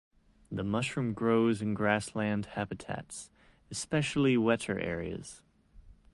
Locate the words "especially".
3.69-4.35